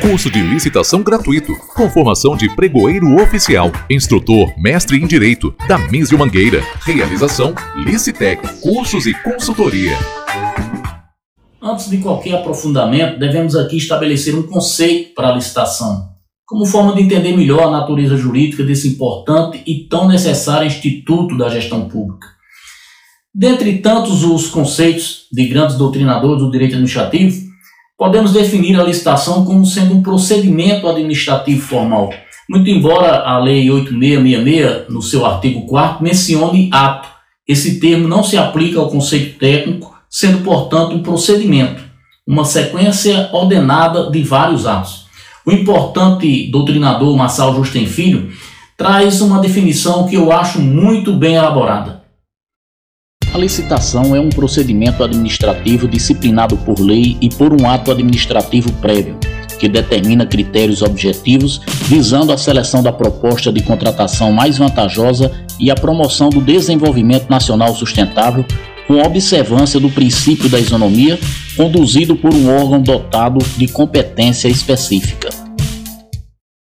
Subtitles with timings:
[0.00, 6.18] Curso de licitação gratuito, com formação de pregoeiro oficial, instrutor, mestre em direito, da Mísio
[6.18, 6.62] Mangueira.
[6.86, 9.92] Realização Licitec, cursos e consultoria.
[11.62, 16.08] Antes de qualquer aprofundamento, devemos aqui estabelecer um conceito para a licitação,
[16.46, 21.50] como forma de entender melhor a natureza jurídica desse importante e tão necessário instituto da
[21.50, 22.26] gestão pública.
[23.34, 27.49] Dentre tantos os conceitos de grandes doutrinadores do direito administrativo,
[28.00, 32.08] podemos definir a licitação como sendo um procedimento administrativo formal,
[32.48, 37.10] muito embora a Lei 8666, no seu artigo 4 mencione ato.
[37.46, 41.82] Esse termo não se aplica ao conceito técnico, sendo, portanto, um procedimento,
[42.26, 45.04] uma sequência ordenada de vários atos.
[45.44, 48.30] O importante doutrinador Marçal Justem Filho
[48.78, 51.99] traz uma definição que eu acho muito bem elaborada.
[53.32, 59.16] A licitação é um procedimento administrativo disciplinado por lei e por um ato administrativo prévio,
[59.56, 65.76] que determina critérios objetivos visando a seleção da proposta de contratação mais vantajosa e a
[65.76, 68.44] promoção do desenvolvimento nacional sustentável,
[68.88, 71.16] com observância do princípio da isonomia,
[71.56, 75.28] conduzido por um órgão dotado de competência específica.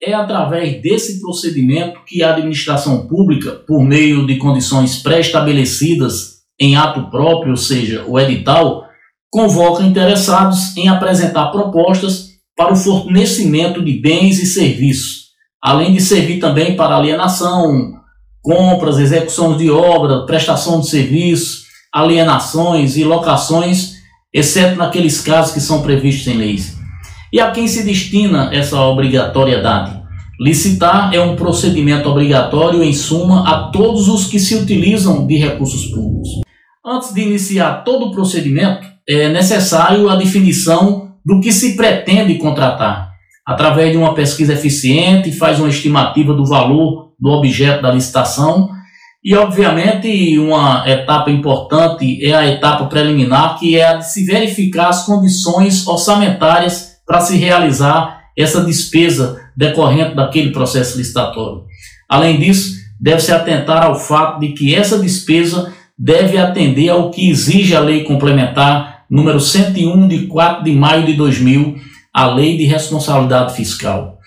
[0.00, 7.10] É através desse procedimento que a administração pública, por meio de condições pré-estabelecidas em ato
[7.10, 8.86] próprio, ou seja, o edital,
[9.30, 15.26] convoca interessados em apresentar propostas para o fornecimento de bens e serviços,
[15.62, 17.92] além de servir também para alienação,
[18.42, 23.96] compras, execução de obra, prestação de serviços, alienações e locações,
[24.32, 26.76] exceto naqueles casos que são previstos em leis.
[27.32, 30.00] E a quem se destina essa obrigatoriedade?
[30.38, 35.86] Licitar é um procedimento obrigatório, em suma, a todos os que se utilizam de recursos
[35.86, 36.45] públicos.
[36.88, 43.10] Antes de iniciar todo o procedimento, é necessário a definição do que se pretende contratar.
[43.44, 48.70] Através de uma pesquisa eficiente, faz uma estimativa do valor do objeto da licitação
[49.24, 54.90] e, obviamente, uma etapa importante é a etapa preliminar, que é a de se verificar
[54.90, 61.64] as condições orçamentárias para se realizar essa despesa decorrente daquele processo licitatório.
[62.08, 67.74] Além disso, deve-se atentar ao fato de que essa despesa deve atender ao que exige
[67.74, 71.76] a Lei Complementar número 101 de 4 de maio de 2000,
[72.12, 74.18] a Lei de Responsabilidade Fiscal.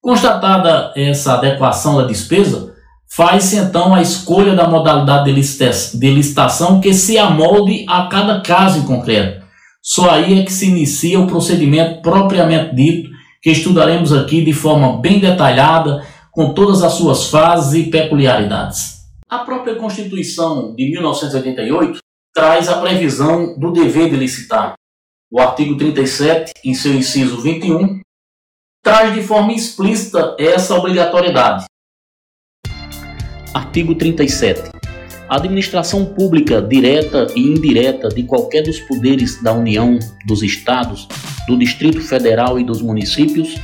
[0.00, 2.74] Constatada essa adequação da despesa,
[3.08, 8.82] faz-se então a escolha da modalidade de licitação que se amolde a cada caso em
[8.82, 9.44] concreto.
[9.82, 13.10] Só aí é que se inicia o procedimento propriamente dito,
[13.42, 16.02] que estudaremos aqui de forma bem detalhada,
[16.32, 18.93] com todas as suas fases e peculiaridades.
[19.34, 21.98] A própria Constituição de 1988
[22.32, 24.74] traz a previsão do dever de licitar.
[25.28, 28.00] O artigo 37, em seu inciso 21,
[28.80, 31.64] traz de forma explícita essa obrigatoriedade.
[33.52, 34.70] Artigo 37.
[35.28, 41.08] A administração pública direta e indireta de qualquer dos poderes da União, dos Estados,
[41.48, 43.56] do Distrito Federal e dos municípios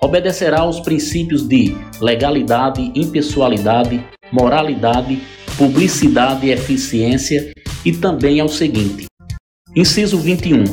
[0.00, 5.20] obedecerá aos princípios de legalidade, impessoalidade, moralidade,
[5.56, 7.52] publicidade e eficiência
[7.84, 9.06] e também ao seguinte:
[9.74, 10.64] Inciso 21.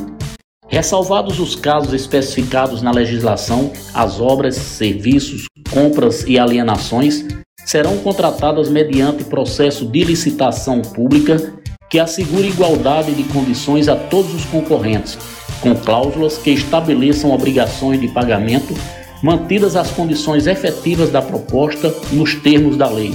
[0.68, 7.25] Ressalvados os casos especificados na legislação, as obras, serviços, compras e alienações
[7.66, 11.53] serão contratadas mediante processo de licitação pública
[11.90, 15.18] que assegure igualdade de condições a todos os concorrentes,
[15.62, 18.74] com cláusulas que estabeleçam obrigações de pagamento
[19.22, 23.13] mantidas as condições efetivas da proposta nos termos da lei,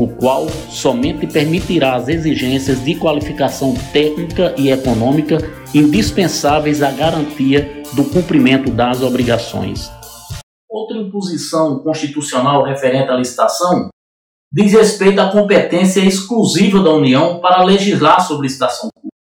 [0.00, 5.36] o qual somente permitirá as exigências de qualificação técnica e econômica
[5.74, 9.90] indispensáveis à garantia do cumprimento das obrigações.
[10.70, 13.90] Outra imposição constitucional referente à licitação
[14.50, 19.14] diz respeito à competência exclusiva da União para legislar sobre licitação pública.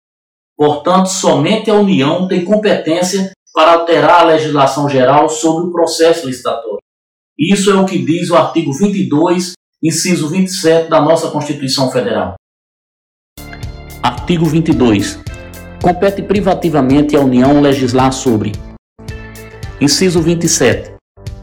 [0.55, 6.79] Portanto, somente a União tem competência para alterar a legislação geral sobre o processo licitatório.
[7.37, 12.35] Isso é o que diz o artigo 22, inciso 27 da nossa Constituição Federal.
[14.03, 15.19] Artigo 22.
[15.81, 18.51] Compete privativamente à União legislar sobre.
[19.79, 20.91] Inciso 27.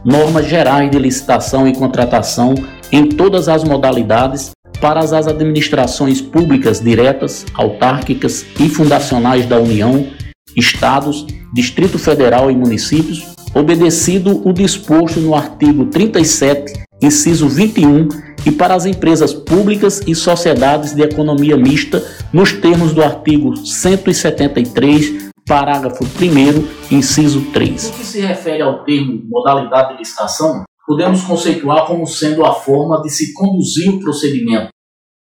[0.04, 2.54] Normas gerais de licitação e contratação
[2.92, 4.50] em todas as modalidades
[4.80, 10.06] para as administrações públicas diretas, autárquicas e fundacionais da União
[10.54, 13.24] estados, Distrito Federal e municípios,
[13.54, 16.72] obedecido o disposto no artigo 37,
[17.02, 18.08] inciso 21,
[18.46, 22.00] e para as empresas públicas e sociedades de economia mista,
[22.32, 27.90] nos termos do artigo 173 parágrafo 1 inciso 3.
[27.90, 33.02] No que se refere ao termo modalidade de licitação, podemos conceituar como sendo a forma
[33.02, 34.68] de se conduzir o procedimento.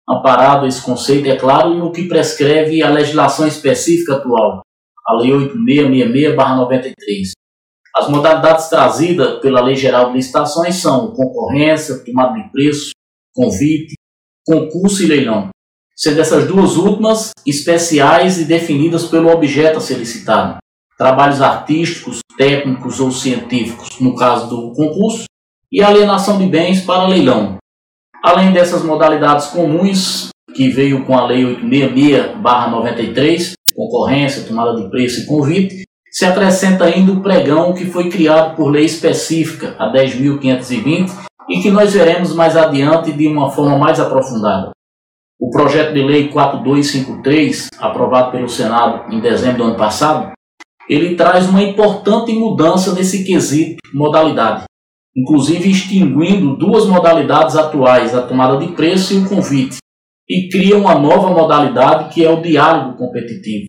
[0.08, 4.60] Amparado esse conceito, é claro, no que prescreve a legislação específica atual,
[5.04, 6.94] a Lei 8666-93.
[7.96, 12.90] As modalidades trazidas pela Lei Geral de Licitações são concorrência, tomada de preço,
[13.36, 13.94] convite,
[14.44, 15.50] concurso e leilão
[15.96, 20.58] sendo essas duas últimas especiais e definidas pelo objeto a ser licitado.
[20.98, 25.24] Trabalhos artísticos, técnicos ou científicos, no caso do concurso,
[25.72, 27.56] e alienação de bens para leilão.
[28.22, 35.26] Além dessas modalidades comuns, que veio com a Lei 866-93, concorrência, tomada de preço e
[35.26, 41.10] convite, se acrescenta ainda o pregão que foi criado por lei específica, a 10.520,
[41.48, 44.70] e que nós veremos mais adiante de uma forma mais aprofundada.
[45.38, 50.32] O projeto de lei 4253, aprovado pelo Senado em dezembro do ano passado,
[50.88, 54.64] ele traz uma importante mudança nesse quesito modalidade,
[55.16, 59.78] inclusive extinguindo duas modalidades atuais, a tomada de preço e o convite,
[60.28, 63.66] e cria uma nova modalidade que é o diálogo competitivo.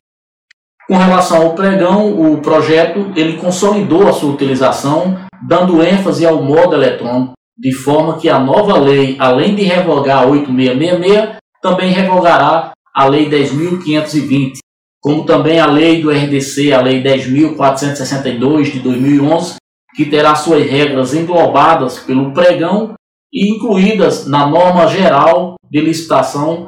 [0.88, 6.76] Com relação ao pregão, o projeto ele consolidou a sua utilização, dando ênfase ao modo
[6.76, 13.06] eletrônico, de forma que a nova lei, além de revogar a 8666, também revogará a
[13.06, 14.58] Lei 10.520,
[15.02, 19.56] como também a Lei do RDC, a Lei 10.462 de 2011,
[19.96, 22.94] que terá suas regras englobadas pelo pregão
[23.32, 26.66] e incluídas na norma geral de licitação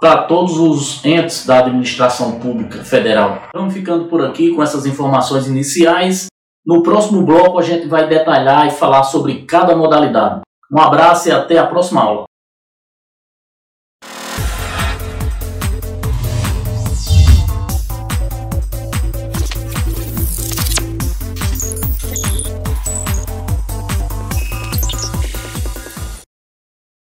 [0.00, 3.42] para todos os entes da administração pública federal.
[3.52, 6.28] Vamos ficando por aqui com essas informações iniciais.
[6.68, 10.42] No próximo bloco a gente vai detalhar e falar sobre cada modalidade.
[10.70, 12.27] Um abraço e até a próxima aula.